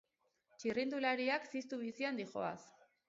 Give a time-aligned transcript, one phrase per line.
[0.61, 2.61] Txirrindulariak ziztu bizian dijoaz!